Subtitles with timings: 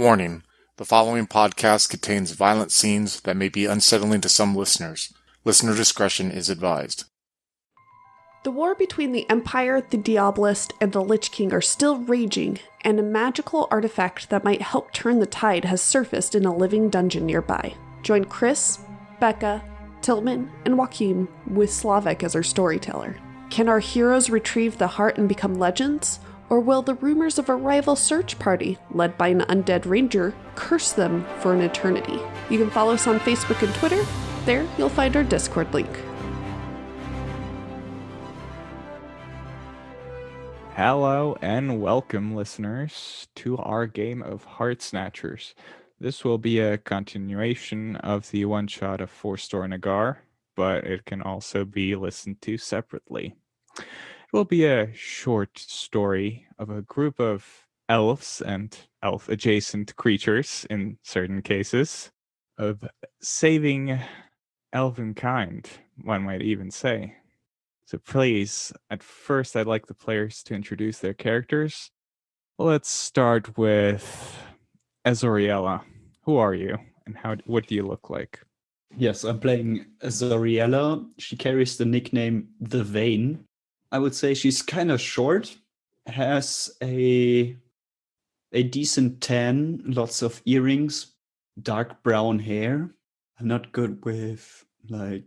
[0.00, 0.44] Warning:
[0.78, 5.12] The following podcast contains violent scenes that may be unsettling to some listeners.
[5.44, 7.04] Listener discretion is advised.
[8.44, 12.98] The war between the Empire, the Diabolist, and the Lich King are still raging, and
[12.98, 17.26] a magical artifact that might help turn the tide has surfaced in a living dungeon
[17.26, 17.74] nearby.
[18.02, 18.78] Join Chris,
[19.20, 19.62] Becca,
[20.00, 23.18] Tillman, and Joachim with Slavik as our storyteller.
[23.50, 26.20] Can our heroes retrieve the heart and become legends?
[26.50, 30.90] Or will the rumors of a rival search party, led by an undead ranger, curse
[30.90, 32.18] them for an eternity?
[32.50, 34.04] You can follow us on Facebook and Twitter.
[34.46, 35.88] There, you'll find our Discord link.
[40.74, 45.54] Hello and welcome, listeners, to our game of Heart Snatchers.
[46.00, 50.22] This will be a continuation of the one shot of Four Store Nagar,
[50.56, 53.36] but it can also be listened to separately.
[54.32, 60.98] Will be a short story of a group of elves and elf adjacent creatures in
[61.02, 62.12] certain cases
[62.56, 62.84] of
[63.20, 63.98] saving
[64.72, 65.68] elven kind,
[66.04, 67.16] one might even say.
[67.86, 71.90] So please, at first I'd like the players to introduce their characters.
[72.56, 74.38] Let's start with
[75.04, 75.82] Azoriella.
[76.22, 78.38] Who are you and how what do you look like?
[78.96, 81.04] Yes, I'm playing Zoriella.
[81.18, 83.44] She carries the nickname The Vein.
[83.92, 85.56] I would say she's kind of short,
[86.06, 87.56] has a
[88.52, 91.14] a decent tan, lots of earrings,
[91.62, 92.90] dark brown hair.
[93.38, 95.24] I'm not good with like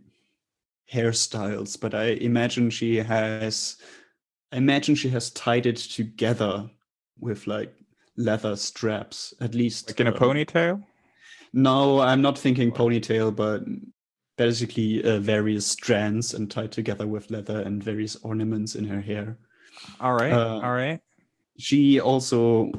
[0.92, 3.78] hairstyles, but I imagine she has
[4.52, 6.70] I imagine she has tied it together
[7.20, 7.74] with like
[8.18, 10.84] leather straps, at least Like in a uh, ponytail?
[11.54, 13.64] No, I'm not thinking ponytail, but
[14.38, 19.38] basically uh, various strands and tied together with leather and various ornaments in her hair.
[20.00, 20.32] All right.
[20.32, 21.00] Uh, all right.
[21.58, 22.72] She also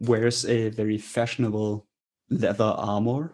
[0.00, 1.86] wears a very fashionable
[2.30, 3.32] leather armor,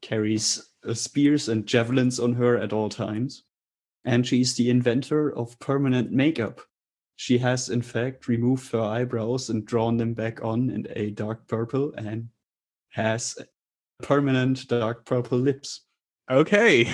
[0.00, 3.42] carries uh, spears and javelins on her at all times,
[4.04, 6.60] and she's the inventor of permanent makeup.
[7.16, 11.48] She has, in fact, removed her eyebrows and drawn them back on in a dark
[11.48, 12.28] purple and
[12.90, 13.36] has
[14.02, 15.85] permanent dark purple lips.
[16.30, 16.90] Okay.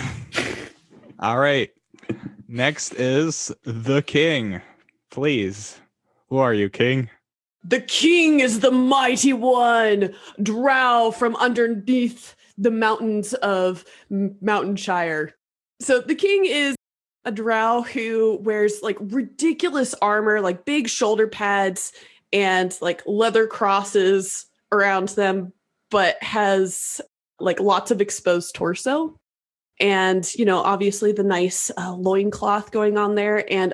[1.19, 1.70] all right.
[2.48, 4.60] Next is the king.
[5.10, 5.81] Please.
[6.28, 7.09] Who are you, king?
[7.65, 15.34] The king is the mighty one, drow from underneath the mountains of Mountainshire.
[15.81, 16.75] So the king is
[17.25, 21.92] a drow who wears like ridiculous armor, like big shoulder pads
[22.32, 25.53] and like leather crosses around them,
[25.91, 27.00] but has
[27.38, 29.19] like lots of exposed torso.
[29.82, 33.44] And, you know, obviously the nice uh, loincloth going on there.
[33.53, 33.72] And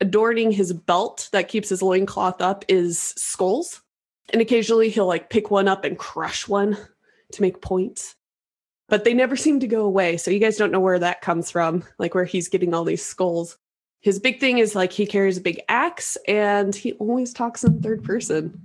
[0.00, 3.82] adorning his belt that keeps his loincloth up is skulls.
[4.30, 6.78] And occasionally he'll like pick one up and crush one
[7.32, 8.16] to make points.
[8.88, 10.16] But they never seem to go away.
[10.16, 13.04] So you guys don't know where that comes from, like where he's getting all these
[13.04, 13.58] skulls.
[14.00, 17.82] His big thing is like he carries a big axe and he always talks in
[17.82, 18.58] third person.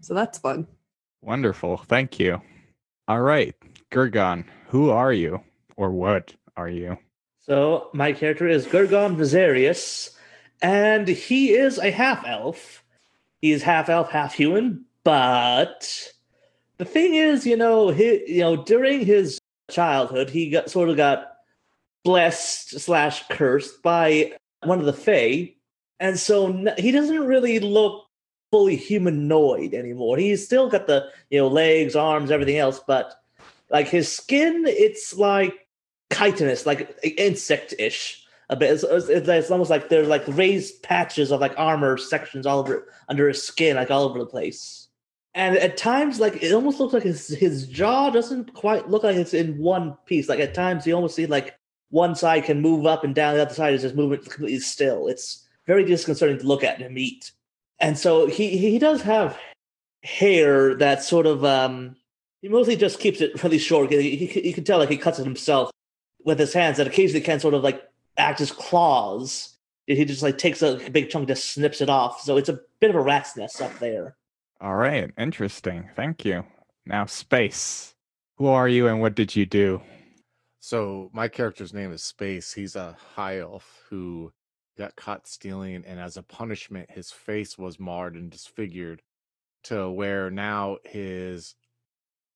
[0.00, 0.66] So that's fun.
[1.20, 1.76] Wonderful.
[1.76, 2.40] Thank you.
[3.06, 3.54] All right.
[3.92, 5.42] Gurgon, who are you?
[5.78, 6.98] Or what are you?
[7.38, 10.10] So my character is Gurgon Viserius,
[10.60, 12.82] and he is a half elf.
[13.40, 14.84] He's half elf, half human.
[15.04, 16.12] But
[16.78, 19.38] the thing is, you know, he, you know, during his
[19.70, 21.28] childhood, he got sort of got
[22.02, 24.32] blessed slash cursed by
[24.64, 25.54] one of the Fae,
[26.00, 28.04] and so he doesn't really look
[28.50, 30.16] fully humanoid anymore.
[30.16, 33.14] He's still got the you know legs, arms, everything else, but
[33.70, 35.67] like his skin, it's like
[36.10, 38.72] chitinous, like insect-ish a bit.
[38.72, 42.88] It's, it's, it's- almost like there's like raised patches of like armor sections all over
[43.08, 44.88] under his skin, like all over the place.
[45.34, 49.16] And at times, like it almost looks like his his jaw doesn't quite look like
[49.16, 50.28] it's in one piece.
[50.28, 51.56] Like at times, you almost see like
[51.90, 55.06] one side can move up and down, the other side is just moving completely still.
[55.06, 57.30] It's very disconcerting to look at and eat.
[57.78, 59.38] And so he he does have
[60.02, 61.96] hair that sort of um
[62.40, 63.90] he mostly just keeps it really short.
[63.92, 65.70] He, he, you can tell like he cuts it himself
[66.24, 67.82] with his hands that occasionally can sort of like
[68.16, 69.56] act as claws.
[69.86, 72.20] He just like takes a big chunk, just snips it off.
[72.20, 74.16] So it's a bit of a rat's nest up there.
[74.60, 75.10] All right.
[75.16, 75.88] Interesting.
[75.96, 76.44] Thank you.
[76.84, 77.94] Now, Space.
[78.36, 79.80] Who are you and what did you do?
[80.60, 82.52] So my character's name is Space.
[82.52, 84.32] He's a high elf who
[84.76, 89.02] got caught stealing, and as a punishment, his face was marred and disfigured
[89.64, 91.56] to where now his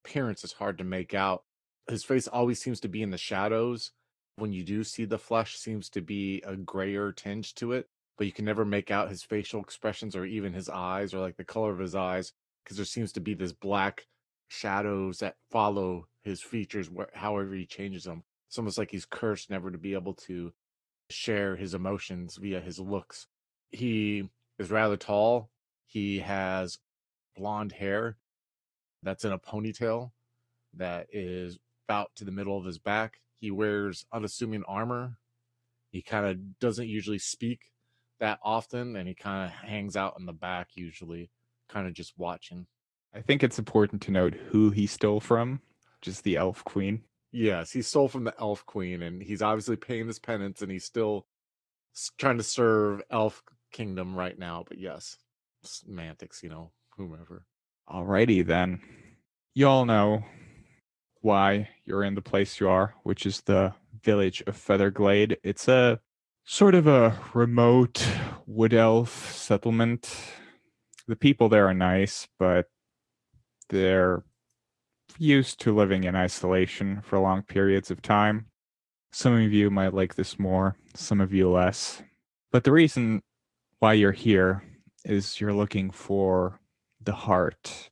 [0.03, 1.43] appearance is hard to make out.
[1.89, 3.91] His face always seems to be in the shadows.
[4.37, 7.87] When you do see the flesh, seems to be a grayer tinge to it,
[8.17, 11.37] but you can never make out his facial expressions or even his eyes or like
[11.37, 12.33] the color of his eyes
[12.63, 14.07] because there seems to be this black
[14.47, 18.23] shadows that follow his features, wh- however he changes them.
[18.47, 20.53] It's almost like he's cursed never to be able to
[21.09, 23.27] share his emotions via his looks.
[23.71, 25.49] He is rather tall.
[25.85, 26.79] He has
[27.35, 28.17] blonde hair
[29.01, 30.11] that's in a ponytail
[30.75, 33.19] that is about to the middle of his back.
[33.39, 35.17] He wears unassuming armor.
[35.91, 37.71] He kind of doesn't usually speak
[38.19, 41.29] that often and he kind of hangs out in the back usually,
[41.67, 42.65] kind of just watching.
[43.13, 45.61] I think it's important to note who he stole from,
[46.01, 47.03] just the elf queen.
[47.31, 50.85] Yes, he stole from the elf queen and he's obviously paying his penance and he's
[50.85, 51.27] still
[52.17, 55.17] trying to serve elf kingdom right now, but yes,
[55.63, 57.45] semantics, you know, whomever.
[57.89, 58.79] Alrighty then.
[59.53, 60.23] You all know
[61.23, 63.73] why you're in the place you are, which is the
[64.03, 65.37] village of Featherglade.
[65.41, 65.99] It's a
[66.43, 68.05] sort of a remote
[68.45, 70.13] wood elf settlement.
[71.07, 72.67] The people there are nice, but
[73.69, 74.23] they're
[75.17, 78.47] used to living in isolation for long periods of time.
[79.11, 82.03] Some of you might like this more, some of you less.
[82.51, 83.21] But the reason
[83.79, 84.63] why you're here
[85.05, 86.59] is you're looking for
[87.01, 87.91] the heart,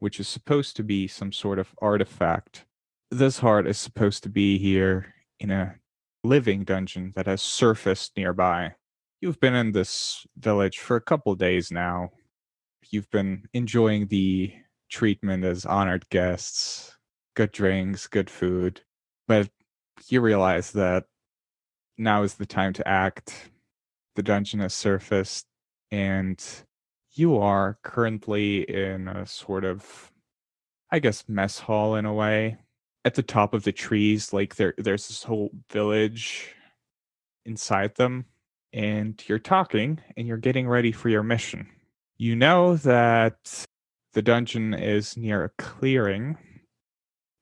[0.00, 2.66] which is supposed to be some sort of artifact.
[3.10, 5.76] This heart is supposed to be here in a
[6.24, 8.74] living dungeon that has surfaced nearby.
[9.20, 12.10] You've been in this village for a couple days now.
[12.90, 14.52] You've been enjoying the
[14.90, 16.96] treatment as honored guests,
[17.36, 18.80] good drinks, good food,
[19.28, 19.48] but
[20.08, 21.04] you realize that
[21.98, 23.50] now is the time to act.
[24.16, 25.46] The dungeon has surfaced,
[25.90, 26.42] and
[27.12, 30.12] you are currently in a sort of,
[30.90, 32.58] I guess, mess hall in a way.
[33.04, 36.54] At the top of the trees, like there, there's this whole village
[37.46, 38.26] inside them,
[38.72, 41.66] and you're talking and you're getting ready for your mission.
[42.18, 43.64] You know that
[44.12, 46.36] the dungeon is near a clearing,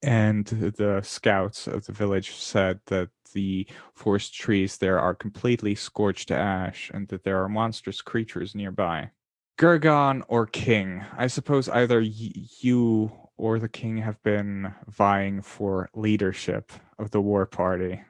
[0.02, 6.28] and the scouts of the village said that the forest trees there are completely scorched
[6.28, 9.10] to ash and that there are monstrous creatures nearby.
[9.58, 15.90] Gurgon or King, I suppose either y- you or the King have been vying for
[15.94, 18.00] leadership of the war party.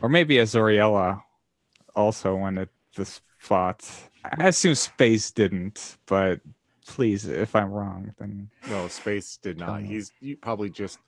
[0.00, 1.22] Or maybe Azoriella
[1.94, 3.84] also wanted this spot.
[4.24, 6.40] I assume Space didn't, but
[6.86, 9.82] please, if I'm wrong, then No, Space did not.
[9.82, 10.98] He's probably just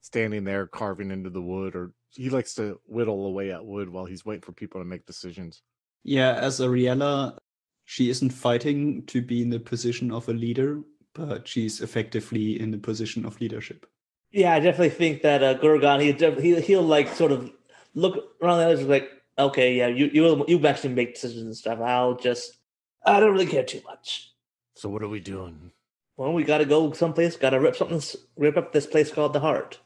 [0.00, 4.04] standing there carving into the wood, or he likes to whittle away at wood while
[4.06, 5.62] he's waiting for people to make decisions.
[6.04, 7.38] Yeah, as Ariella,
[7.86, 10.82] she isn't fighting to be in the position of a leader,
[11.14, 13.86] but she's effectively in the position of leadership.
[14.32, 17.50] Yeah, I definitely think that uh, Gurgon, he, def- he he'll like sort of
[17.94, 21.80] look around the others like, okay, yeah, you you you actually make decisions and stuff.
[21.80, 22.58] I'll just
[23.04, 24.32] I don't really care too much.
[24.74, 25.70] So what are we doing?
[26.16, 27.36] Well, we gotta go someplace.
[27.36, 28.02] Gotta rip something,
[28.36, 29.78] rip up this place called the Heart.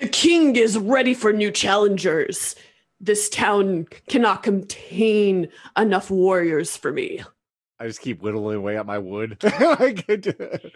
[0.00, 2.56] The king is ready for new challengers.
[3.04, 7.22] This town cannot contain enough warriors for me.
[7.78, 9.36] I just keep whittling away at my wood.
[9.44, 10.72] I get-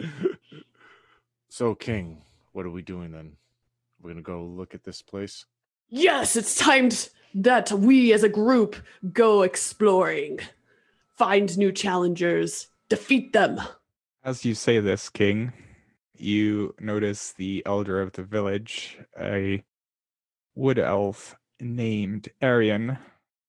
[1.49, 2.21] so, King,
[2.51, 3.31] what are we doing then?
[3.99, 5.47] We're gonna go look at this place.
[5.89, 6.91] Yes, it's time
[7.33, 8.75] that we as a group
[9.11, 10.39] go exploring,
[11.17, 13.59] find new challengers, defeat them.
[14.23, 15.51] As you say this, King,
[16.15, 19.63] you notice the elder of the village, a
[20.53, 22.97] wood elf named Arian,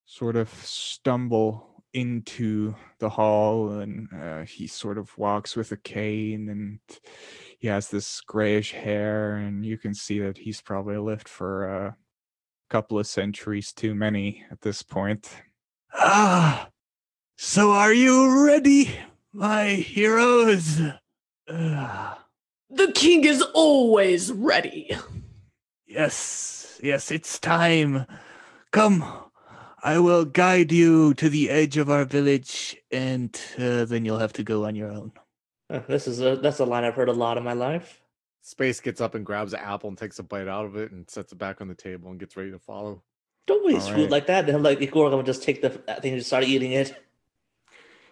[0.05, 6.49] sort of stumble into the hall and uh, he sort of walks with a cane
[6.49, 6.79] and
[7.59, 11.97] he has this grayish hair and you can see that he's probably lived for a
[12.69, 15.31] couple of centuries too many at this point.
[15.93, 16.69] Ah,
[17.37, 18.91] so are you ready,
[19.33, 20.81] my heroes?
[21.47, 24.97] The king is always ready.
[25.87, 28.07] yes, yes, it's time.
[28.73, 29.05] Come,
[29.83, 34.33] I will guide you to the edge of our village, and uh, then you'll have
[34.35, 35.13] to go on your own.
[35.69, 38.01] Uh, this is a that's a line I've heard a lot in my life.
[38.43, 41.09] Space gets up and grabs an apple and takes a bite out of it and
[41.09, 43.03] sets it back on the table and gets ready to follow.
[43.47, 44.11] Don't waste All food right.
[44.11, 44.47] like that.
[44.47, 46.95] Then like Igor would just take the thing and just start eating it.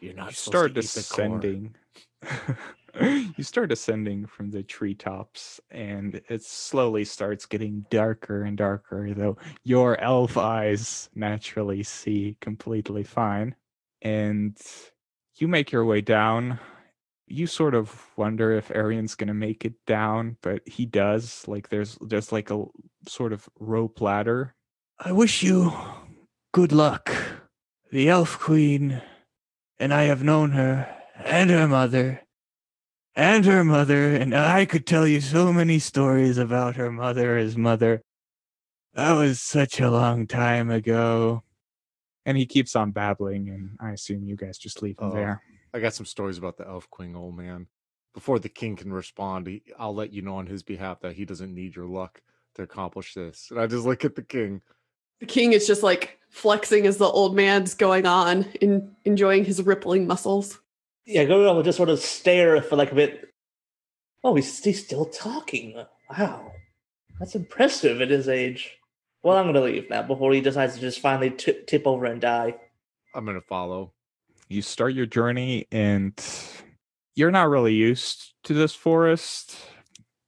[0.00, 1.38] You're not you supposed start to eat the core.
[1.38, 1.75] descending.
[3.36, 9.12] you start ascending from the treetops, and it slowly starts getting darker and darker.
[9.14, 13.54] Though your elf eyes naturally see completely fine,
[14.02, 14.56] and
[15.36, 16.58] you make your way down.
[17.30, 21.44] You sort of wonder if Arian's gonna make it down, but he does.
[21.46, 22.64] Like there's there's like a
[23.06, 24.54] sort of rope ladder
[25.00, 25.72] I wish you
[26.52, 27.08] good luck.
[27.92, 29.00] The Elf Queen
[29.78, 30.92] and I have known her
[31.24, 32.22] and her mother,
[33.18, 37.56] and her mother, and I could tell you so many stories about her mother, his
[37.56, 38.00] mother.
[38.94, 41.42] That was such a long time ago.
[42.25, 45.14] And he keeps on babbling, and I assume you guys just leave him Oh.
[45.14, 45.42] there.
[45.75, 47.66] I got some stories about the elf queen, old man.
[48.14, 51.25] Before the king can respond, he, I'll let you know on his behalf that he
[51.25, 52.22] doesn't need your luck
[52.54, 53.48] to accomplish this.
[53.50, 54.62] And I just look at the king.
[55.18, 59.60] The king is just like flexing as the old man's going on, in, enjoying his
[59.60, 60.60] rippling muscles.
[61.08, 63.32] Yeah, Gurgon will just sort of stare for like a bit.
[64.22, 65.82] Oh, he's, he's still talking.
[66.10, 66.52] Wow.
[67.18, 68.76] That's impressive at his age.
[69.22, 72.20] Well, I'm to leave now before he decides to just finally t- tip over and
[72.20, 72.56] die.
[73.14, 73.94] I'm gonna follow.
[74.48, 76.14] You start your journey, and
[77.14, 79.56] you're not really used to this forest.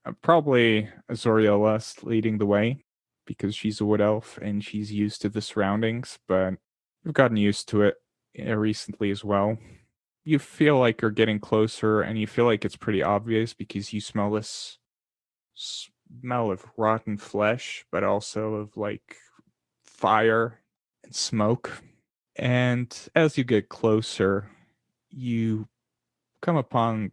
[0.06, 2.84] Uh, Probably Azoriella leading the way
[3.26, 6.54] because she's a wood elf and she's used to the surroundings, but
[7.04, 7.96] you've gotten used to it
[8.44, 9.58] uh, recently as well.
[10.24, 14.00] You feel like you're getting closer, and you feel like it's pretty obvious because you
[14.00, 14.78] smell this
[15.54, 19.16] smell of rotten flesh, but also of like
[19.84, 20.60] fire
[21.04, 21.82] and smoke.
[22.36, 24.50] And as you get closer,
[25.10, 25.68] you
[26.42, 27.10] come upon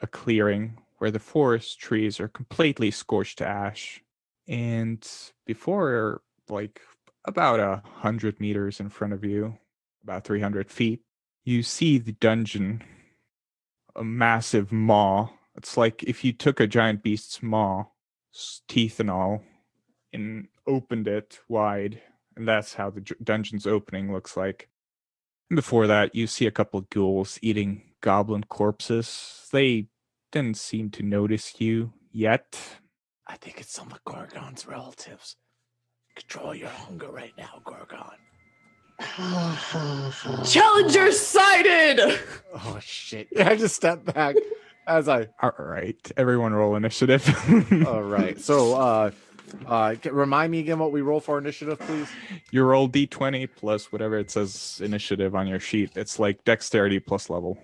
[0.00, 4.02] a clearing where the forest trees are completely scorched to ash.
[4.48, 5.06] And
[5.46, 6.80] before, like
[7.24, 9.56] about a hundred meters in front of you,
[10.02, 11.00] about 300 feet,
[11.48, 12.82] you see the dungeon,
[13.96, 15.28] a massive maw.
[15.56, 17.86] It's like if you took a giant beast's maw,
[18.68, 19.42] teeth and all,
[20.12, 22.00] and opened it wide
[22.38, 24.68] and that's how the dungeon's opening looks like.
[25.50, 29.48] And before that, you see a couple of ghouls eating goblin corpses.
[29.50, 29.88] They
[30.30, 32.56] didn't seem to notice you yet.
[33.26, 35.36] I think it's some of Gurgon's relatives.
[36.14, 38.27] Control your hunger right now, Gurgon.
[40.44, 42.00] Challenger sighted!
[42.52, 43.28] Oh shit!
[43.38, 44.36] I just step back
[44.86, 45.28] as I.
[45.40, 47.24] All right, everyone roll initiative.
[47.86, 48.40] All right.
[48.40, 49.10] So, uh,
[49.66, 52.08] uh, remind me again what we roll for initiative, please.
[52.50, 55.92] you roll d20 plus whatever it says initiative on your sheet.
[55.94, 57.56] It's like dexterity plus level.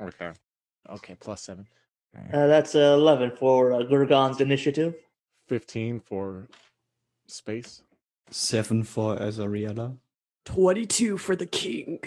[0.00, 0.30] Okay.
[0.88, 1.16] Okay.
[1.18, 1.66] Plus seven.
[2.32, 4.94] Uh, that's uh, 11 for uh, Gurgon's initiative.
[5.48, 6.46] Fifteen for
[7.26, 7.82] space.
[8.30, 9.96] Seven for Azoriella.
[10.46, 12.00] 22 for the king.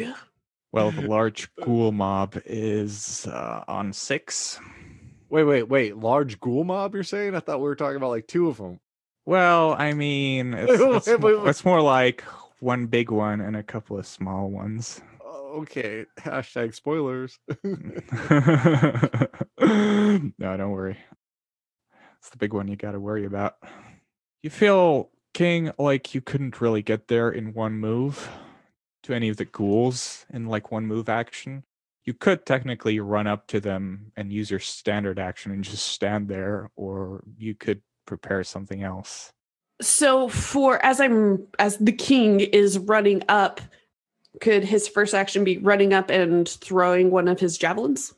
[0.71, 4.59] Well, the large ghoul mob is uh, on six.
[5.29, 5.97] Wait, wait, wait.
[5.97, 6.95] Large ghoul mob?
[6.95, 7.35] You're saying?
[7.35, 8.79] I thought we were talking about like two of them.
[9.25, 11.49] Well, I mean, it's, Wait, it's, wait, wait, wait.
[11.49, 12.23] it's more like
[12.59, 15.01] one big one and a couple of small ones.
[15.25, 16.05] Okay.
[16.19, 17.39] Hashtag spoilers.
[19.59, 20.97] no, don't worry.
[22.19, 23.55] It's the big one you got to worry about.
[24.43, 28.29] You feel, King, like you couldn't really get there in one move
[29.03, 31.63] to any of the ghouls in like one move action.
[32.03, 36.27] You could technically run up to them and use your standard action and just stand
[36.27, 39.31] there, or you could prepare something else.
[39.81, 43.61] So for as I'm as the king is running up,
[44.41, 48.13] could his first action be running up and throwing one of his javelins?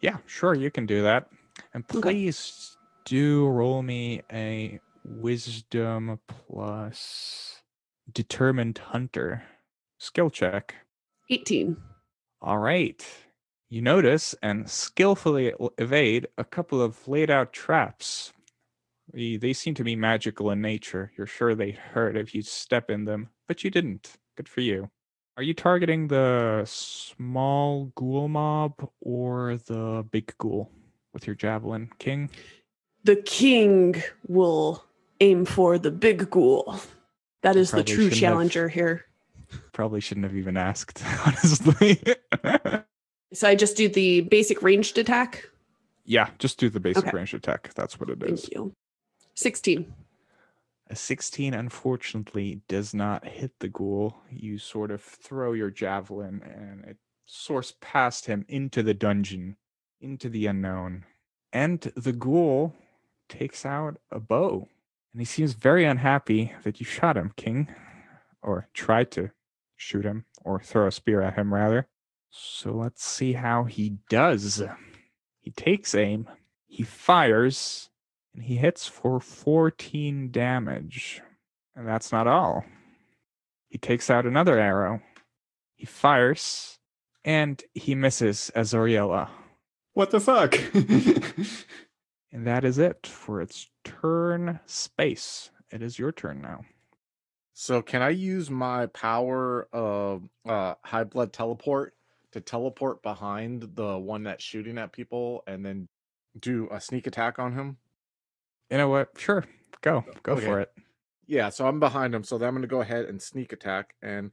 [0.00, 1.30] Yeah, sure, you can do that.
[1.74, 2.00] And Okay.
[2.00, 2.76] please
[3.06, 7.62] do roll me a wisdom plus
[8.12, 9.42] determined hunter
[9.98, 10.74] skill check.
[11.30, 11.76] 18.
[12.40, 13.04] All right.
[13.68, 18.32] You notice and skillfully evade a couple of laid out traps.
[19.12, 21.12] They, they seem to be magical in nature.
[21.16, 24.16] You're sure they hurt if you step in them, but you didn't.
[24.36, 24.90] Good for you.
[25.36, 30.70] Are you targeting the small ghoul mob or the big ghoul
[31.12, 32.30] with your javelin, King?
[33.04, 34.84] The king will
[35.20, 36.78] aim for the big ghoul.
[37.42, 39.04] That is the true shouldn't have- challenger here.
[39.72, 42.02] Probably shouldn't have even asked, honestly.
[43.32, 45.48] So I just do the basic ranged attack.
[46.04, 47.16] yeah, just do the basic Okay.
[47.16, 47.72] range attack.
[47.74, 48.40] That's what it is.
[48.42, 48.74] Thank you.
[49.34, 49.92] 16.
[50.90, 54.16] A 16 unfortunately does not hit the ghoul.
[54.30, 56.96] You sort of throw your javelin and it
[57.26, 59.56] soars past him into the dungeon,
[60.00, 61.04] into the unknown.
[61.52, 62.74] And the ghoul
[63.28, 64.68] takes out a bow.
[65.18, 67.74] And he seems very unhappy that you shot him, King.
[68.40, 69.32] Or tried to
[69.74, 71.88] shoot him, or throw a spear at him, rather.
[72.30, 74.62] So let's see how he does.
[75.40, 76.28] He takes aim,
[76.68, 77.90] he fires,
[78.32, 81.20] and he hits for 14 damage.
[81.74, 82.64] And that's not all.
[83.66, 85.02] He takes out another arrow.
[85.74, 86.78] He fires,
[87.24, 89.30] and he misses Azoriella.
[89.94, 90.56] What the fuck?
[92.32, 95.50] And that is it for its turn space.
[95.70, 96.64] It is your turn now.
[97.52, 101.94] So can I use my power of uh high blood teleport
[102.32, 105.88] to teleport behind the one that's shooting at people and then
[106.38, 107.78] do a sneak attack on him?
[108.70, 109.18] You know what?
[109.18, 109.44] Sure.
[109.80, 110.04] Go.
[110.22, 110.44] Go Okay.
[110.46, 110.70] for it.
[111.26, 113.94] Yeah, so I'm behind him, so then I'm gonna go ahead and sneak attack.
[114.02, 114.32] And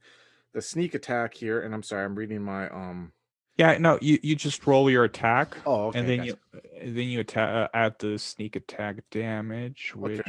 [0.52, 3.12] the sneak attack here, and I'm sorry, I'm reading my um.
[3.58, 5.56] Yeah, no, you, you just roll your attack.
[5.64, 5.98] Oh, okay.
[5.98, 6.38] and then gotcha.
[6.82, 10.20] you then you atta- uh, add the sneak attack damage, which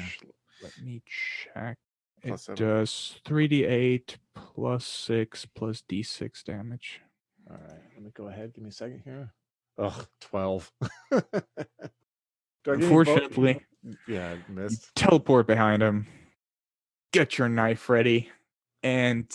[0.64, 1.78] let me check.
[2.24, 2.66] It Plus seven.
[2.66, 7.02] does three d eight plus six plus d six damage.
[7.50, 8.54] All right, let me go ahead.
[8.54, 9.34] Give me a second here.
[9.78, 10.72] Ugh, twelve.
[11.12, 11.84] Do I get any
[12.66, 13.62] bo- Unfortunately,
[14.08, 14.96] yeah, I you missed.
[14.96, 16.08] teleport behind him.
[17.14, 18.30] Get your knife ready,
[18.84, 19.30] and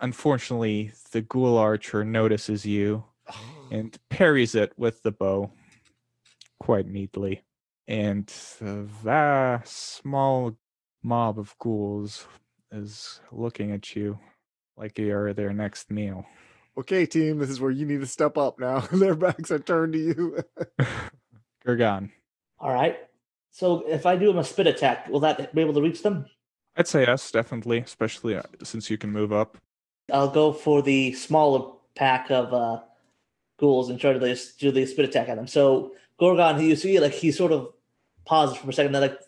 [0.00, 3.04] unfortunately, the ghoul archer notices you
[3.70, 5.50] and parries it with the bow
[6.60, 7.42] quite neatly.
[7.86, 8.26] And
[9.04, 10.56] that small
[11.02, 12.26] mob of ghouls
[12.72, 14.18] is looking at you
[14.76, 16.24] like you're their next meal.
[16.76, 18.80] Okay, team, this is where you need to step up now.
[18.92, 20.38] Their backs are turned to you.
[21.66, 22.10] Gurgon.
[22.58, 22.98] All right.
[23.52, 26.26] So if I do a spit attack, will that be able to reach them?
[26.76, 29.56] I'd say yes, definitely, especially uh, since you can move up.
[30.12, 32.80] I'll go for the smaller pack of uh,
[33.64, 35.46] ghouls and try to just do the spit attack at them.
[35.46, 37.72] So Gurgon, you see, like he sort of
[38.26, 39.20] pauses for a second, then like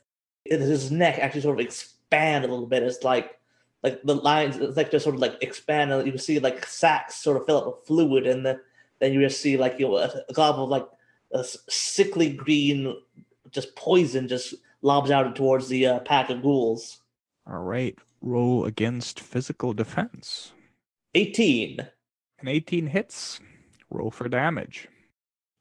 [0.45, 2.83] his neck actually sort of expand a little bit.
[2.83, 3.39] It's like
[3.83, 6.67] like the lines, it's like just sort of like expand, and you can see like
[6.67, 8.61] sacks sort of fill up with fluid, and then
[9.01, 10.87] then you just see like you know, a, a glob of like
[11.33, 12.95] a sickly green,
[13.51, 17.01] just poison, just lobs out towards the uh, pack of ghouls.
[17.49, 20.53] All right, roll against physical defense.
[21.15, 21.89] Eighteen.
[22.39, 23.41] An 18 hits.
[23.97, 24.89] Roll for damage.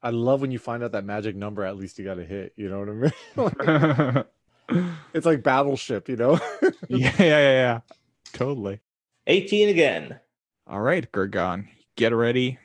[0.02, 1.64] I love when you find out that magic number.
[1.64, 2.52] At least you got a hit.
[2.56, 4.22] You know what I mean?
[4.72, 6.08] yeah, it's like Battleship.
[6.08, 6.38] You know?
[6.88, 7.80] yeah, yeah, yeah.
[8.32, 8.80] Totally.
[9.26, 10.20] 18 again.
[10.66, 12.58] All right, Gurgon, get ready.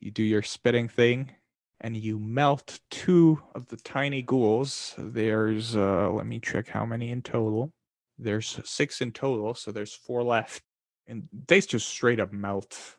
[0.00, 1.32] You do your spitting thing,
[1.80, 4.94] and you melt two of the tiny ghouls.
[4.96, 7.72] There's, uh, let me check how many in total.
[8.18, 10.62] There's six in total, so there's four left.
[11.06, 12.96] And they just straight up melt.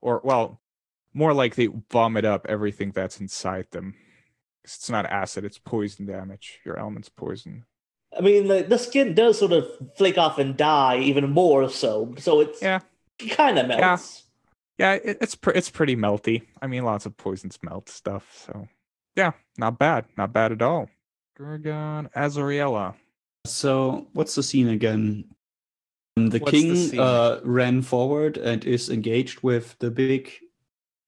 [0.00, 0.60] Or, well,
[1.16, 3.94] more like they vomit up everything that's inside them.
[4.64, 6.60] 'Cause It's not acid, it's poison damage.
[6.64, 7.64] Your element's poison.
[8.16, 12.14] I mean, the, the skin does sort of flake off and die even more so.
[12.18, 12.80] So it's Yeah.
[13.30, 14.24] kind of melts.
[14.78, 16.42] Yeah, it, it's pre- it's pretty melty.
[16.60, 18.44] I mean, lots of poisons melt stuff.
[18.46, 18.68] So,
[19.16, 20.90] yeah, not bad, not bad at all.
[21.38, 22.94] Gurgon Azoriella.
[23.46, 25.24] So, what's the scene again?
[26.16, 26.98] The What's king scene?
[27.00, 30.32] uh, ran forward and is engaged with the big.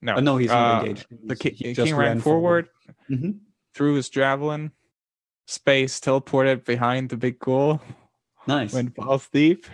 [0.00, 1.06] No, Uh, no, he's not uh, engaged.
[1.26, 2.68] The ki- he king, just ran, forward,
[3.10, 3.40] Mhm.
[3.74, 4.72] threw his javelin,
[5.46, 7.80] space teleported behind the big ghoul,
[8.46, 8.72] Nice.
[8.72, 9.66] went balls deep.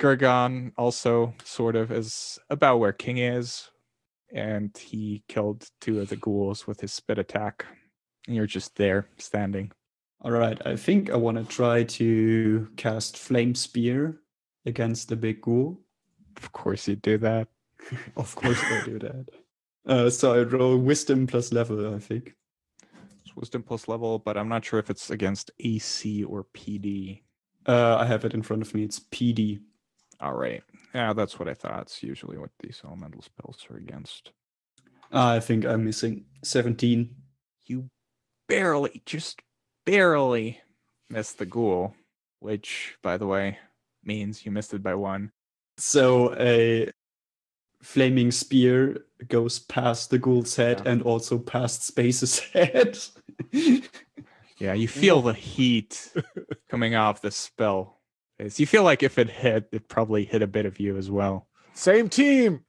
[0.00, 3.70] Gurgon also sort of is about where King is,
[4.32, 7.66] and he killed two of the ghouls with his spit attack.
[8.26, 9.72] And you're just there standing.
[10.22, 10.60] All right.
[10.66, 14.20] I think I want to try to cast Flame Spear
[14.66, 15.80] against the big ghoul.
[16.36, 17.48] Of course, you do that.
[18.16, 19.26] Of course, I do that.
[19.86, 22.34] Uh, so I roll Wisdom plus level, I think.
[23.24, 27.22] It's wisdom plus level, but I'm not sure if it's against AC or PD.
[27.66, 28.84] Uh, I have it in front of me.
[28.84, 29.60] It's PD.
[30.20, 30.62] All right.
[30.94, 31.82] Yeah, that's what I thought.
[31.82, 34.32] It's usually what these elemental spells are against.
[35.12, 37.14] Ah, I think I'm missing 17.
[37.66, 37.88] You
[38.48, 39.40] barely, just
[39.86, 40.60] barely
[41.08, 41.94] missed the ghoul,
[42.40, 43.58] which, by the way,
[44.04, 45.32] means you missed it by one.
[45.76, 46.90] So a
[47.82, 50.92] flaming spear goes past the ghoul's head Yeah.
[50.92, 52.98] and also past Space's head.
[54.58, 56.12] Yeah, you feel the heat
[56.68, 57.98] coming off the spell.
[58.38, 61.46] You feel like if it hit, it probably hit a bit of you as well.
[61.74, 62.60] Same team.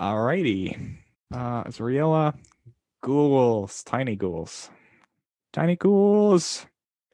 [0.00, 0.96] Alrighty.
[1.32, 2.34] Uh Azoriella,
[3.02, 4.70] ghouls, tiny ghouls.
[5.52, 6.66] Tiny ghouls.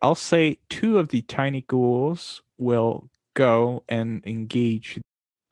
[0.03, 5.01] I'll say two of the tiny ghouls will go and engage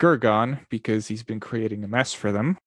[0.05, 2.59] Gurgon because he's been creating a mess for them.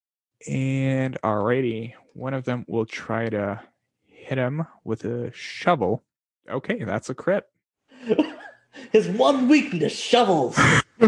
[0.48, 3.62] And alrighty, one of them will try to
[4.06, 6.04] hit him with a shovel.
[6.50, 7.46] Okay, that's a crit.
[8.92, 10.58] His one weakness, shovels.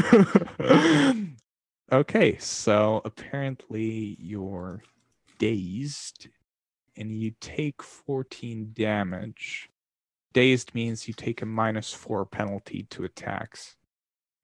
[1.91, 4.83] okay, so apparently you're
[5.39, 6.27] dazed
[6.95, 9.71] and you take 14 damage.
[10.33, 13.77] Dazed means you take a minus 4 penalty to attacks.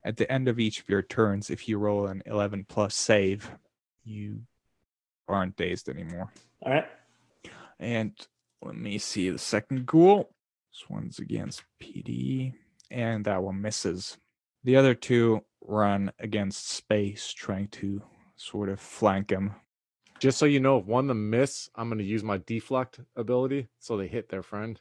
[0.05, 3.49] At the end of each of your turns, if you roll an 11 plus save,
[4.03, 4.41] you
[5.27, 6.31] aren't dazed anymore.
[6.61, 6.85] All right.
[7.79, 8.13] And
[8.61, 10.29] let me see the second ghoul.
[10.71, 12.53] This one's against PD,
[12.91, 14.17] and that one misses.
[14.63, 18.03] The other two run against space, trying to
[18.35, 19.53] sort of flank him.
[20.19, 22.99] Just so you know, if one of them miss, I'm going to use my deflect
[23.15, 24.79] ability so they hit their friend.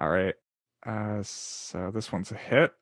[0.00, 0.34] All right.
[0.84, 2.72] Uh, so this one's a hit.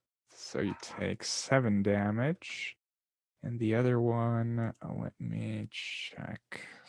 [0.42, 2.76] So you take seven damage.
[3.42, 6.40] And the other one, uh, let me check.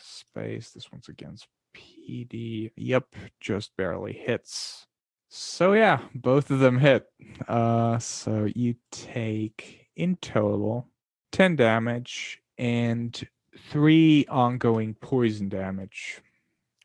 [0.02, 0.72] Space.
[0.72, 2.72] This one's against PD.
[2.76, 4.88] Yep, just barely hits.
[5.30, 7.06] So yeah, both of them hit.
[7.48, 10.88] Uh, so you take in total
[11.32, 13.28] 10 damage and
[13.70, 16.22] three ongoing poison damage,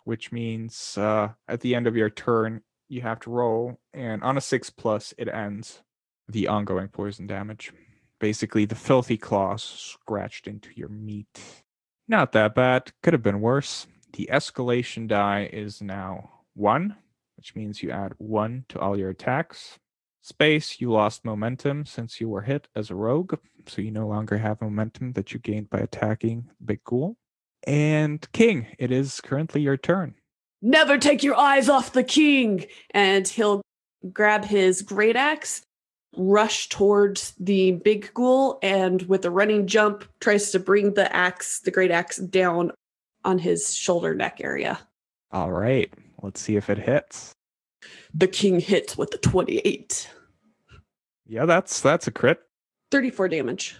[0.05, 4.37] which means uh, at the end of your turn, you have to roll, and on
[4.37, 5.83] a six plus, it ends
[6.29, 7.73] the ongoing poison damage.
[8.19, 11.41] Basically, the filthy claws scratched into your meat.
[12.09, 12.93] Not that bad.
[13.03, 13.87] Could have been worse.
[14.13, 16.97] The escalation die is now one,
[17.37, 19.79] which means you add one to all your attacks.
[20.23, 23.35] Space, you lost momentum since you were hit as a rogue,
[23.67, 27.17] so you no longer have momentum that you gained by attacking Big Ghoul.
[27.67, 30.15] And King, it is currently your turn.
[30.63, 32.67] Never take your eyes off the king.
[32.93, 33.61] And he'll
[34.13, 35.66] grab his great axe,
[36.17, 41.61] rush towards the big ghoul, and with a running jump, tries to bring the axe,
[41.61, 42.73] the great axe, down
[43.25, 44.79] on his shoulder neck area.
[45.33, 47.33] All right, let's see if it hits.
[48.15, 50.11] The king hits with the 28.
[51.27, 52.41] Yeah, that's that's a crit.
[52.91, 53.77] 34 damage.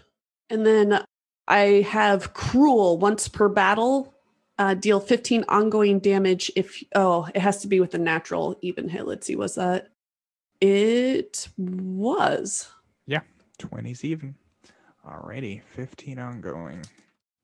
[0.51, 1.05] And then
[1.49, 4.13] I have cruel once per battle.
[4.59, 8.89] Uh, deal 15 ongoing damage if oh it has to be with a natural even
[8.89, 9.89] hit let's see was that
[10.67, 12.69] it was
[13.07, 13.21] Yeah,
[13.61, 14.35] 20's even.
[15.07, 16.85] Alrighty, 15 ongoing.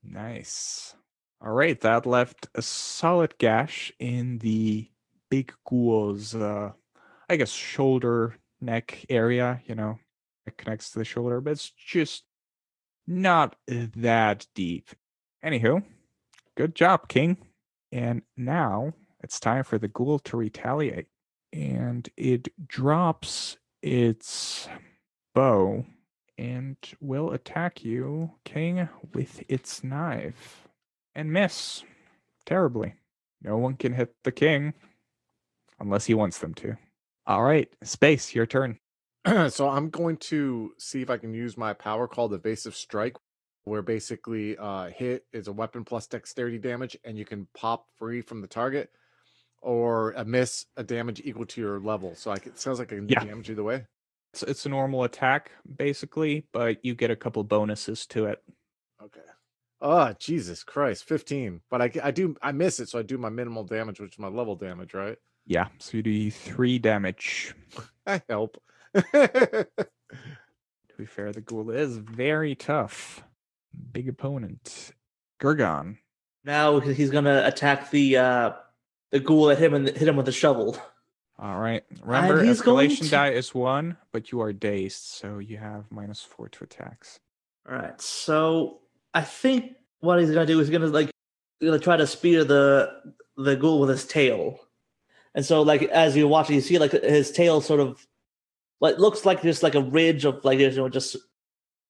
[0.03, 0.97] Nice.
[1.41, 4.89] All right, that left a solid gash in the
[5.31, 6.73] big ghoul's, uh,
[7.29, 9.63] I guess, shoulder neck area.
[9.67, 9.99] You know,
[10.47, 12.25] it connects to the shoulder, but it's just
[13.07, 14.89] not that deep.
[15.45, 15.85] Anywho,
[16.57, 17.37] good job, King.
[17.93, 21.07] And now it's time for the ghoul to retaliate.
[21.53, 24.69] And it drops its
[25.35, 25.85] bow
[26.39, 30.67] and will attack you, King, with its knife
[31.15, 31.85] and miss
[32.47, 32.95] terribly.
[33.43, 34.73] No one can hit the king
[35.81, 36.77] unless he wants them to.
[37.27, 38.79] All right, Space, your turn.
[39.49, 43.17] so I'm going to see if I can use my power called Evasive Strike,
[43.65, 48.21] where basically uh, hit is a weapon plus dexterity damage, and you can pop free
[48.21, 48.91] from the target,
[49.63, 52.15] or a miss a damage equal to your level.
[52.15, 53.25] So I can, it sounds like I can do Yeah.
[53.25, 53.87] damage either way.
[54.35, 58.43] It's, it's a normal attack, basically, but you get a couple bonuses to it.
[59.03, 59.21] Okay.
[59.81, 61.61] Oh Jesus Christ, fifteen.
[61.71, 64.19] But I I do I miss it, so I do my minimal damage, which is
[64.19, 65.17] my level damage, right?
[65.47, 67.55] Yeah, so you do three damage.
[68.07, 68.63] I help.
[68.95, 69.67] To
[70.99, 73.25] be fair, the ghoul is very tough.
[73.93, 74.93] Big opponent.
[75.41, 75.97] Gurgon.
[76.45, 78.53] Now he's gonna attack the uh
[79.13, 80.77] the ghoul at him and hit him with a shovel.
[81.39, 81.85] All right.
[82.03, 82.49] Remember, going
[82.91, 86.65] escalation to- die is one, but you are dazed, so you have minus four to
[86.65, 87.21] attacks.
[87.69, 88.81] All right, so
[89.15, 91.11] I think what he's gonna do is gonna like
[91.61, 92.91] gonna try to spear the
[93.37, 94.59] the ghoul with his tail,
[95.35, 98.05] and so like as you're watching, you see like his tail sort of
[98.81, 101.17] like looks like just like a ridge of like you know just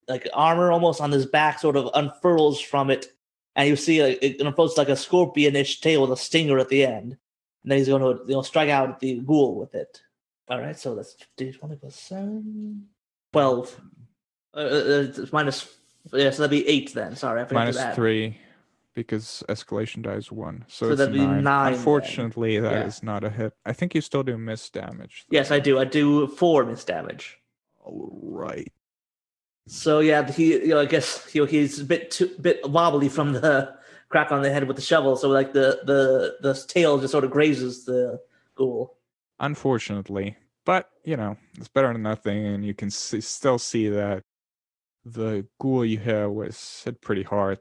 [0.08, 3.06] like armor almost on his back, sort of unfurls from it,
[3.56, 6.84] and you see like, it unfolds like a scorpionish tail with a stinger at the
[6.84, 7.16] end,
[7.62, 10.00] and then he's going to you know strike out the ghoul with it.
[10.48, 12.86] All right, so that's twenty plus seven.
[13.32, 13.80] Twelve.
[14.54, 15.76] Uh, uh, it's minus.
[16.12, 17.14] Yeah, so that'd be eight then.
[17.16, 17.94] Sorry, I forgot Minus that.
[17.94, 18.36] three,
[18.94, 20.64] because escalation dies one.
[20.68, 21.44] So, So that'd be nine.
[21.44, 21.78] nine then.
[21.78, 23.06] Unfortunately, that is Yeah.
[23.06, 23.52] not a hit.
[23.64, 25.24] I think you still do miss damage.
[25.30, 25.78] Yes, I do.
[25.78, 27.38] I do four miss damage.
[27.84, 28.70] All right.
[29.66, 30.54] So yeah, he.
[30.54, 33.74] You know, I guess you know he's a bit too bit wobbly from the
[34.08, 35.16] crack on the head with the shovel.
[35.16, 38.20] So like the the the tail just sort of grazes the
[38.54, 38.98] ghoul.
[39.40, 44.22] Unfortunately, but you know it's better than nothing, and you can see, still see that
[45.04, 47.58] the ghoul you hit was hit pretty hard.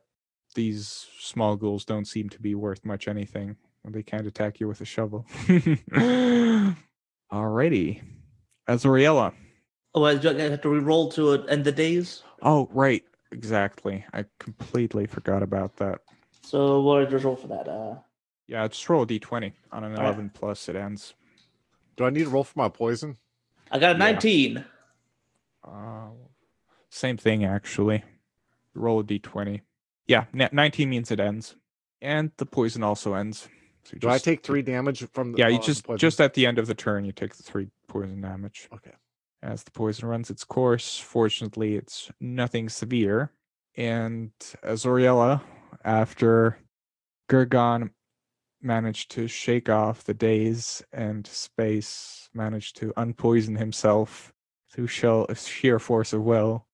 [0.54, 3.56] These small ghouls don't seem to be worth much anything
[3.90, 5.26] they can't attack you with a shovel.
[7.32, 8.02] Alrighty,
[8.70, 9.34] Azoriella.
[9.94, 12.24] Oh, I do I have to re-roll to uh, end the days.
[12.42, 14.06] Oh, right, exactly.
[14.14, 16.00] I completely forgot about that.
[16.44, 17.68] So what did I roll for that?
[17.68, 17.96] Uh,
[18.48, 20.06] Yeah, just roll a d20 on an Alright.
[20.16, 20.70] 11 plus.
[20.70, 21.14] It ends.
[21.98, 23.18] Do I need to roll for my poison?
[23.70, 24.06] I got a Yeah.
[24.06, 24.66] nineteen.
[25.64, 26.10] Uh,
[26.90, 28.04] same thing, actually.
[28.74, 29.62] Roll a d20.
[30.08, 31.56] Yeah, n- 19 means it ends,
[32.02, 33.48] and the poison also ends.
[33.84, 35.98] So you Do I take three damage from the Yeah, you uh, the just poison?
[36.00, 38.92] just at the end of the turn, you take the three poison damage Okay.
[39.44, 40.98] As the poison runs its course.
[40.98, 43.32] Fortunately, it's nothing severe.
[43.76, 44.32] And
[44.64, 45.42] Azoriella,
[45.84, 46.60] after
[47.30, 47.92] Gurgon
[48.62, 54.34] managed to shake off the daze and space, managed to unpoison himself
[54.72, 56.68] through sheer force of will,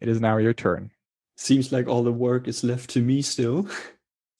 [0.00, 0.90] it is now your turn.
[1.36, 3.68] Seems like all the work is left to me still.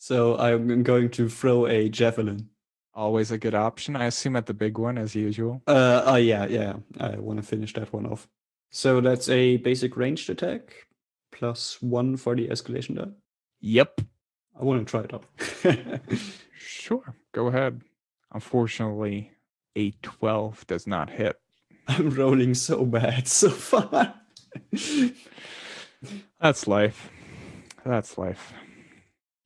[0.03, 2.49] So I'm going to throw a javelin.
[2.95, 3.97] Always a good option.
[3.97, 5.63] I assume at the big one as usual.
[5.67, 6.75] Uh, oh yeah, yeah.
[7.01, 8.29] I want to finish that one off.
[8.71, 10.75] So that's a basic ranged attack
[11.31, 13.13] plus one for the escalation die.
[13.61, 14.03] Yep.
[14.61, 15.25] I want to try it out.
[16.83, 17.15] Sure.
[17.33, 17.83] Go ahead.
[18.33, 19.31] Unfortunately,
[19.77, 21.39] a 12 does not hit.
[21.87, 24.15] I'm rolling so bad so far.
[26.41, 27.11] That's life.
[27.85, 28.53] That's life.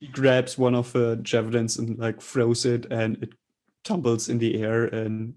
[0.00, 3.30] He grabs one of the javelins and like throws it, and it
[3.84, 5.34] tumbles in the air and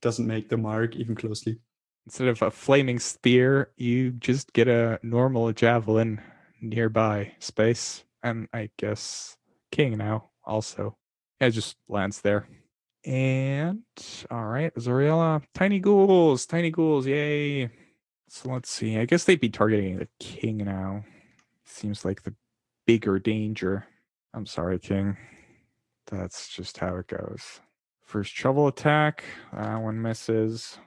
[0.00, 1.58] doesn't make the mark even closely.
[2.06, 6.20] Instead of a flaming spear, you just get a normal javelin
[6.60, 8.04] nearby space.
[8.22, 9.36] And I guess
[9.70, 10.96] King now also.
[11.40, 12.46] It just lands there.
[13.04, 13.82] And
[14.30, 17.70] all right, Zoriella, tiny ghouls, tiny ghouls, yay.
[18.28, 18.98] So let's see.
[18.98, 21.04] I guess they'd be targeting the king now.
[21.64, 22.34] Seems like the
[22.86, 23.86] bigger danger.
[24.34, 25.16] I'm sorry, King.
[26.10, 27.60] That's just how it goes.
[28.02, 30.78] First shovel attack, that one misses.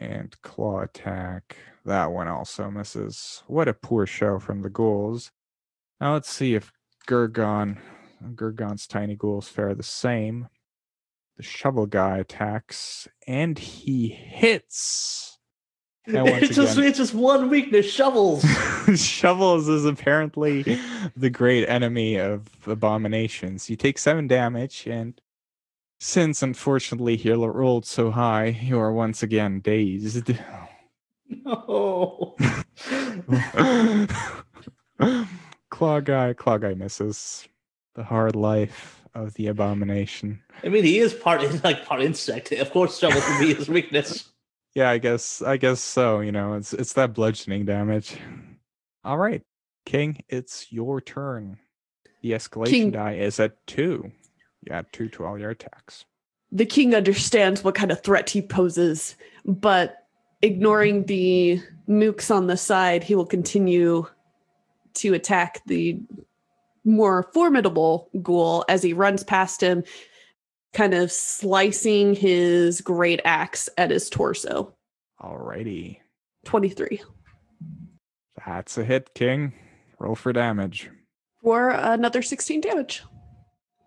[0.00, 3.44] And claw attack, that one also misses.
[3.46, 5.30] What a poor show from the ghouls.
[6.00, 6.72] Now let's see if
[7.06, 7.78] Gurgon,
[8.34, 10.48] Gurgon's tiny ghouls fare the same.
[11.36, 15.33] The shovel guy attacks, and he hits.
[16.06, 18.44] And once It's just again- it's just one weakness, shovels.
[18.96, 20.78] Shovels is apparently
[21.16, 23.70] the great enemy of abominations.
[23.70, 25.18] You take seven damage, and
[25.98, 30.38] since unfortunately he rolled so high, you are once again dazed.
[31.44, 32.36] no.
[35.70, 37.48] claw guy, claw guy misses.
[37.94, 40.42] The hard life of the abomination.
[40.64, 42.50] I mean, he is part like part insect.
[42.52, 44.28] Of course, shovels would be his weakness.
[44.74, 46.20] Yeah, I guess I guess so.
[46.20, 48.16] You know, it's it's that bludgeoning damage.
[49.04, 49.42] All right,
[49.86, 51.58] King, it's your turn.
[52.22, 54.10] The escalation King- die is at two.
[54.62, 56.04] You add two to all your attacks.
[56.50, 60.06] the king understands what kind of threat he poses, but
[60.40, 64.06] ignoring the mooks on the side, he will continue
[64.94, 65.98] to attack the
[66.84, 69.82] more formidable ghoul as he runs past him,
[70.74, 74.74] kind of slicing his great axe at his torso.
[75.20, 75.98] Alrighty,
[76.44, 77.00] 23
[78.46, 79.52] that's a hit, King.
[79.98, 80.90] Roll for damage.
[81.42, 83.02] for another 16 damage,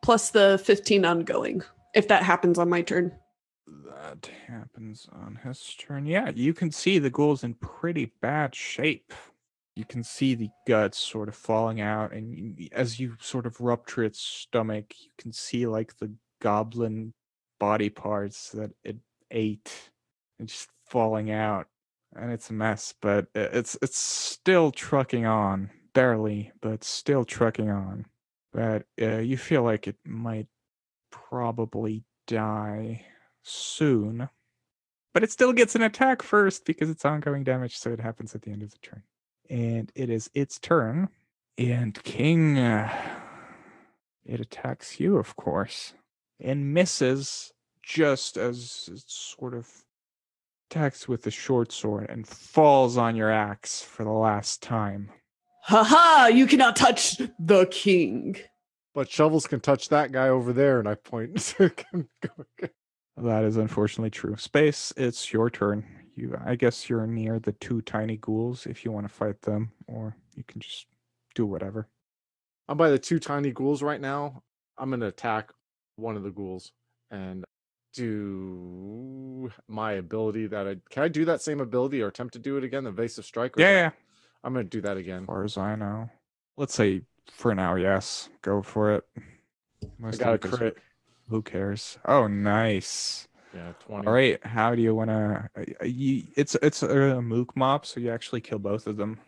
[0.03, 1.61] plus the 15 ongoing,
[1.93, 3.11] if that happens on my turn.
[3.67, 6.05] That happens on his turn.
[6.05, 9.13] Yeah, you can see the ghoul's in pretty bad shape.
[9.75, 14.03] You can see the guts sort of falling out, and as you sort of rupture
[14.03, 17.13] its stomach, you can see like the goblin
[17.59, 18.97] body parts that it
[19.31, 19.91] ate
[20.39, 21.67] and just falling out,
[22.15, 22.93] and it's a mess.
[23.01, 28.05] But it's it's still trucking on, barely, but still trucking on.
[28.53, 30.47] But uh, you feel like it might
[31.11, 33.05] probably die
[33.43, 34.29] soon.
[35.13, 38.43] But it still gets an attack first because it's ongoing damage, so it happens at
[38.43, 39.03] the end of the turn.
[39.49, 41.09] And it is its turn.
[41.57, 42.93] And King, uh,
[44.25, 45.93] it attacks you, of course,
[46.39, 47.51] and misses
[47.83, 49.67] just as it sort of
[50.69, 55.09] attacks with the short sword and falls on your axe for the last time.
[55.63, 56.27] Ha ha!
[56.33, 58.37] You cannot touch the king.
[58.93, 61.55] But shovels can touch that guy over there, and I point.
[63.17, 64.35] That is unfortunately true.
[64.37, 65.83] Space, it's your turn.
[66.15, 69.71] You, I guess you're near the two tiny ghouls if you want to fight them,
[69.87, 70.85] or you can just
[71.33, 71.87] do whatever.
[72.69, 74.43] I'm by the two tiny ghouls right now.
[74.77, 75.51] I'm gonna attack
[75.97, 76.71] one of the ghouls
[77.11, 77.43] and
[77.93, 82.57] do my ability that I can I do that same ability or attempt to do
[82.57, 83.53] it again, the evasive strike?
[83.57, 83.89] Yeah, yeah.
[84.43, 85.23] I'm gonna do that again.
[85.23, 86.09] As far as I know,
[86.55, 89.03] let's say for now, yes, go for it.
[89.17, 89.21] I
[89.99, 90.77] Most of got a crit.
[91.29, 91.97] Who cares?
[92.05, 93.27] Oh, nice.
[93.53, 94.07] Yeah, 20.
[94.07, 95.49] All right, how do you want to?
[95.57, 99.19] Uh, you, it's it's a mook mop, so you actually kill both of them.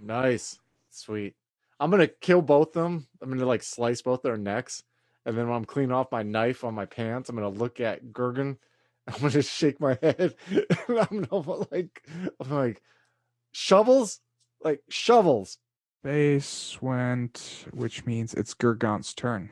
[0.00, 0.58] Nice.
[0.90, 1.34] Sweet.
[1.80, 3.06] I'm gonna kill both of them.
[3.20, 4.84] I'm gonna like slice both their necks.
[5.26, 8.12] And then when I'm cleaning off my knife on my pants, I'm gonna look at
[8.12, 8.56] Gurgon.
[9.08, 10.34] I'm gonna shake my head.
[10.50, 12.02] and I'm gonna like
[12.40, 12.82] I'm like
[13.52, 14.20] shovels?
[14.62, 15.58] Like shovels.
[16.04, 19.50] Base went, which means it's Gurgon's turn.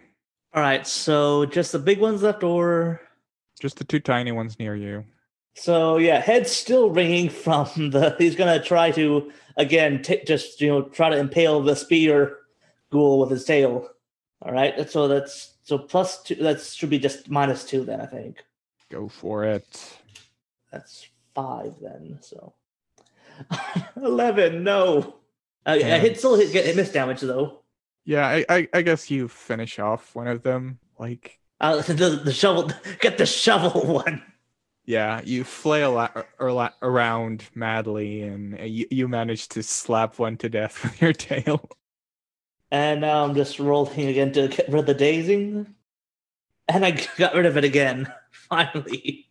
[0.55, 3.01] All right, so just the big ones left, or
[3.61, 5.05] Just the two tiny ones near you.
[5.55, 8.15] So yeah, head's still ringing from the.
[8.19, 12.39] He's gonna try to again t- just you know try to impale the spear
[12.91, 13.89] ghoul with his tail.
[14.43, 16.37] All right, so that's so plus two.
[16.37, 18.01] That should be just minus two then.
[18.01, 18.43] I think
[18.89, 19.99] Go for it.
[20.71, 22.19] that's five then.
[22.23, 22.55] So
[23.97, 24.63] eleven.
[24.65, 25.17] No,
[25.67, 27.61] uh, I hit still hit, get miss damage though.
[28.05, 30.79] Yeah, I, I, I guess you finish off one of them.
[30.99, 32.71] Like, Uh, the, the shovel.
[33.01, 34.23] Get the shovel one.
[34.85, 40.37] yeah, you flail a- ar- ar- around madly, and you, you manage to slap one
[40.37, 41.69] to death with your tail.
[42.71, 45.75] And now I'm just rolling again to get rid of the dazing.
[46.69, 48.13] And I got rid of it again.
[48.31, 49.27] Finally.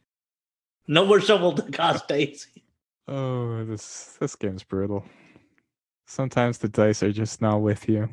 [0.88, 2.64] No more shovel to cost daisy.
[3.08, 5.04] Oh, this this game's brutal.
[6.08, 8.10] Sometimes the dice are just not with you.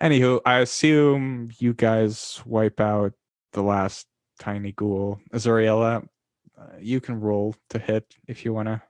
[0.00, 3.12] Anywho, I assume you guys wipe out
[3.52, 4.06] the last
[4.38, 5.20] tiny ghoul.
[5.32, 6.06] Azoriella,
[6.58, 8.82] uh, you can roll to hit if you wanna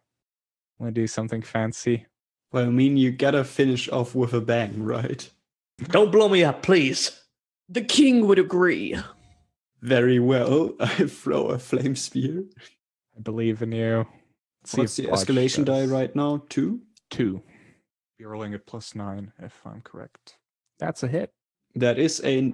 [0.79, 2.07] wanna do something fancy.
[2.53, 5.29] Well, I mean, you gotta finish off with a bang, right?
[5.89, 7.21] Don't blow me up, please.
[7.69, 8.97] The king would agree.
[9.81, 10.75] Very well.
[10.81, 12.45] I throw a flame spear.
[13.17, 14.07] I believe in you.
[14.63, 16.43] Let's What's the escalation die right now?
[16.49, 16.81] Two?
[17.11, 17.43] Two.
[18.19, 20.37] You're rolling at plus nine, if I'm correct.
[20.79, 21.33] That's a hit.
[21.75, 22.53] That is a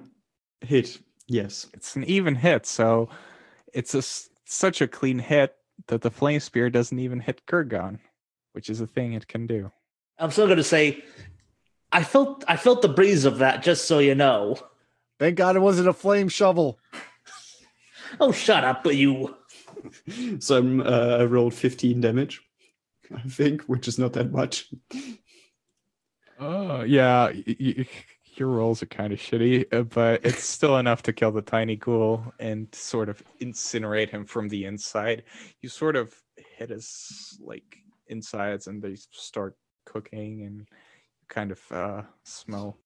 [0.61, 0.99] hit.
[1.27, 1.67] Yes.
[1.73, 3.09] It's an even hit, so
[3.73, 5.55] it's a, s- such a clean hit
[5.87, 7.99] that the flame spear doesn't even hit Gurgon,
[8.53, 9.69] which is a thing it can do.
[10.17, 11.03] I'm still gonna say
[11.97, 14.55] I felt I felt the breeze of that, just so you know.
[15.17, 16.77] Thank God it wasn't a flame shovel.
[18.19, 19.35] Oh shut up, you
[20.39, 22.41] So I'm, uh, I rolled 15 damage,
[23.13, 24.71] I think, which is not that much.
[26.39, 27.87] Oh yeah, y- y-
[28.35, 31.75] your rolls are kind of shitty, uh, but it's still enough to kill the tiny
[31.75, 35.23] ghoul and sort of incinerate him from the inside.
[35.61, 36.13] You sort of
[36.57, 39.55] hit his like insides, and they start
[39.85, 40.65] cooking, and you
[41.29, 42.77] kind of uh, smell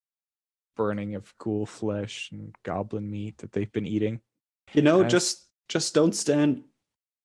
[0.75, 4.21] burning of ghoul flesh and goblin meat that they've been eating.
[4.73, 5.11] You know, Nice.
[5.11, 6.63] just just don't stand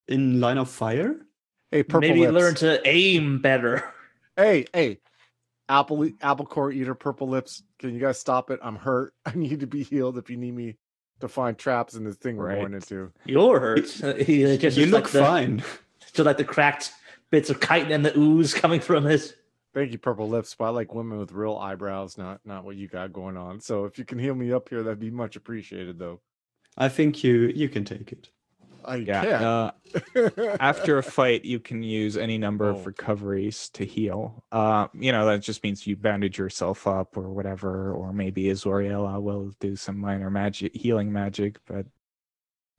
[0.09, 1.17] in line of fire.
[1.71, 2.33] Hey, purple maybe lips.
[2.35, 3.85] learn to aim better.
[4.39, 4.99] Hey, hey,
[5.67, 7.63] apple apple core eater, purple lips.
[7.79, 8.61] Can you guys stop it?
[8.63, 9.15] I'm hurt.
[9.25, 10.19] I need to be healed.
[10.19, 10.77] If you need me
[11.21, 12.75] to find traps in this thing we're going Right.
[12.75, 13.11] into.
[13.25, 14.05] You're hurt.
[14.05, 15.63] Uh, he just you just look like the, fine.
[16.13, 16.93] Just like the cracked
[17.31, 19.35] bits of chitin and the ooze coming from his
[19.77, 20.55] Thank you, purple lips.
[20.59, 23.61] But I like women with real eyebrows, not not what you got going on.
[23.61, 26.23] So if you can heal me up here, that'd be much appreciated, though.
[26.79, 28.31] I think you you can take it.
[28.87, 29.71] I Yeah.
[30.17, 32.71] Uh, after a fight, you can use any number Oh.
[32.71, 34.45] of recoveries to heal.
[34.51, 39.21] Uh, you know, that just means you bandage yourself up or whatever, or maybe Azoriella
[39.21, 41.85] will do some minor magic healing magic, but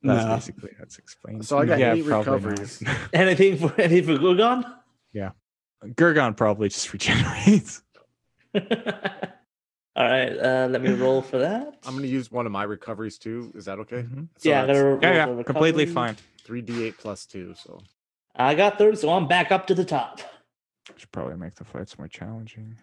[0.02, 0.34] that's Nah.
[0.34, 1.46] basically how it's explained.
[1.46, 2.42] So I got yeah, eight probably not.
[2.42, 2.82] recoveries.
[3.12, 4.64] anything for anything for Gurgon.
[5.84, 7.82] Gurgon probably just regenerates.
[8.54, 11.74] All right, uh, let me roll for that.
[11.84, 13.50] I'm gonna use one of my recoveries too.
[13.56, 14.02] Is that okay?
[14.02, 14.28] Mhm.
[14.38, 16.16] So yeah, I gotta roll Yeah, for yeah, completely fine.
[16.44, 17.54] three d8 plus two.
[17.54, 17.80] So
[18.36, 20.20] I got third, so I'm back up to the top.
[20.96, 22.76] Should probably make the fights more challenging.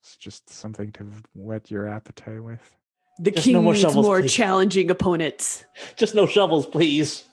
[0.00, 2.76] It's just something to whet your appetite with.
[3.18, 4.32] The Just king no more needs shovels, more please.
[4.32, 5.64] challenging opponents.
[5.96, 7.24] Just no shovels, please.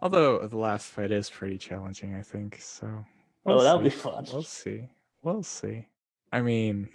[0.00, 2.58] Although the last fight is pretty challenging, I think.
[2.60, 3.04] So
[3.44, 4.26] Oh, we'll that'll be fun.
[4.32, 4.88] We'll see.
[5.22, 5.86] We'll see.
[6.32, 6.88] I mean,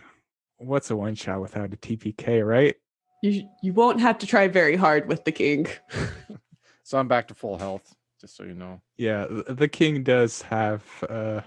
[0.57, 2.75] what's a one shot without a TPK, right?
[3.21, 5.67] You you won't have to try very hard with the king.
[6.83, 7.95] so I'm back to full health.
[8.19, 8.81] Just so you know.
[8.97, 11.43] Yeah, the king does have a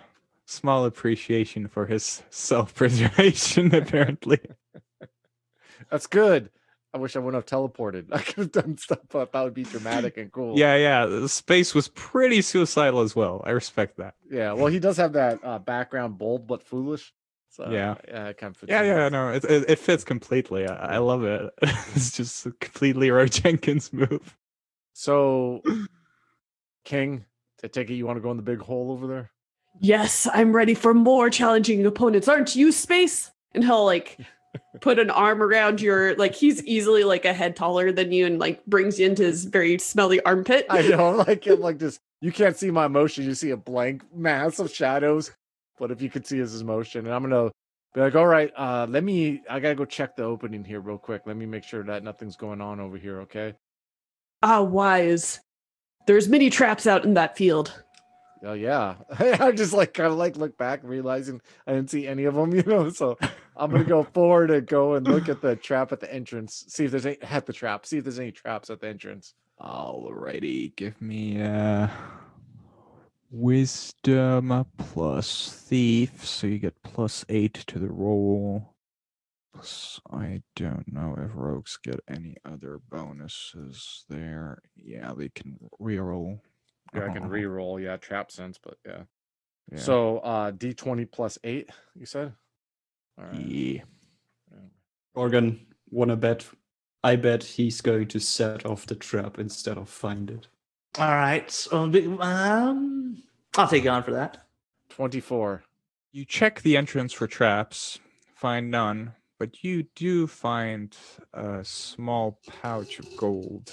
[0.47, 4.41] small appreciation for his self preservation, apparently.
[5.91, 6.51] That's good.
[6.92, 8.07] I wish I wouldn't have teleported.
[8.12, 10.59] I could have done stuff, but that would be dramatic and cool.
[10.59, 11.07] Yeah, yeah.
[11.07, 13.42] The space was pretty suicidal as well.
[13.44, 14.14] I respect that.
[14.31, 14.53] Yeah.
[14.55, 17.12] Well, he does have that uh, background, bold but foolish.
[17.50, 17.96] So Yeah.
[18.09, 20.66] yeah, it kind of fits Yeah, in yeah, with- no, it, it, it fits completely.
[20.66, 21.50] I, I love it.
[21.62, 24.37] it's just a completely Roy Jenkins move.
[24.92, 25.62] So,
[26.85, 27.24] King,
[27.62, 29.31] I take it you want to go in the big hole over there?
[29.81, 32.29] Yes, I'm ready for more challenging opponents.
[32.29, 33.31] Aren't you, Space?
[33.55, 34.18] And he'll like
[34.81, 38.38] put an arm around your like he's easily like a head taller than you and
[38.38, 40.67] like brings you into his very smelly armpit.
[40.71, 41.98] I know, like I'm like this.
[42.21, 43.25] You can't see my emotion.
[43.25, 45.33] You see a blank mass of shadows.
[45.79, 47.51] But if you could see his emotion, and I'm gonna
[47.94, 49.42] be like, all right, uh, let me.
[49.48, 51.23] I gotta go check the opening here real quick.
[51.27, 53.21] Let me make sure that nothing's going on over here.
[53.21, 53.55] Okay.
[54.42, 55.40] Ah, wise.
[56.07, 57.83] There's many traps out in that field.
[58.43, 58.97] Oh yeah.
[59.19, 62.53] I just like kind of like look back, realizing I didn't see any of them.
[62.55, 63.19] You know, so
[63.57, 66.65] I'm gonna go forward and go and look at the trap at the entrance.
[66.69, 67.87] See if there's any at the trap.
[67.87, 69.35] See if there's any traps at the entrance.
[69.61, 71.88] Alrighty, give me uh
[73.33, 78.75] Wisdom plus thief, so you get plus eight to the roll.
[79.55, 84.59] Plus, I don't know if rogues get any other bonuses there.
[84.77, 86.41] Yeah, they can reroll.
[86.95, 87.79] Yeah, I can re-roll.
[87.81, 89.03] Yeah, trap sense, but yeah.
[89.73, 89.79] Yeah.
[89.79, 92.33] So uh D twenty plus eight, you said?
[93.19, 93.41] All right.
[93.41, 93.83] yeah.
[95.17, 95.61] Gurgon,
[95.91, 96.47] wanna bet?
[97.03, 100.49] I bet he's going to set off the trap instead of find it.
[100.99, 101.51] All right.
[101.51, 101.85] So,
[102.21, 103.23] um,
[103.57, 104.47] I'll take you on for that.
[104.91, 105.63] Twenty-four.
[106.13, 108.01] You check the entrance for traps,
[108.35, 110.95] find none, but you do find
[111.33, 113.73] a small pouch of gold,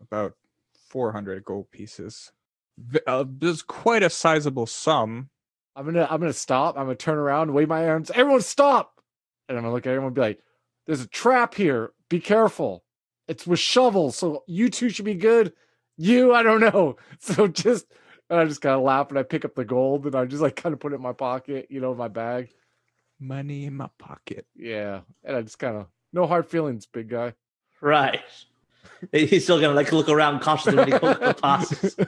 [0.00, 0.34] about
[0.90, 2.30] 400 gold pieces.
[2.78, 5.30] V- Uh, there's quite a sizable sum.
[5.76, 6.76] I'm gonna I'm gonna stop.
[6.76, 8.10] I'm gonna turn around, wave my arms.
[8.10, 9.00] Everyone stop!
[9.48, 10.40] And I'm gonna look at everyone and be like,
[10.86, 11.92] there's a trap here.
[12.08, 12.84] Be careful.
[13.28, 15.52] It's with shovels, so you two should be good.
[15.96, 16.96] You, I don't know.
[17.20, 17.86] So just
[18.30, 20.42] and I just kind of laugh and I pick up the gold and I just
[20.42, 22.50] like kind of put it in my pocket, you know, my bag.
[23.20, 24.46] Money in my pocket.
[24.54, 25.00] Yeah.
[25.24, 27.34] And I just kind of no hard feelings, big guy.
[27.80, 28.20] Right.
[29.12, 31.96] He's still gonna like look around cautiously when he passes.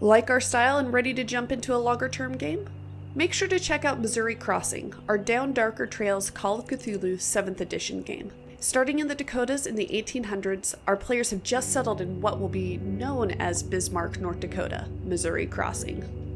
[0.00, 2.68] Like our style and ready to jump into a longer term game?
[3.16, 7.60] Make sure to check out Missouri Crossing, our Down Darker Trails Call of Cthulhu 7th
[7.60, 8.30] edition game.
[8.60, 12.48] Starting in the Dakotas in the 1800s, our players have just settled in what will
[12.48, 16.27] be known as Bismarck, North Dakota, Missouri Crossing.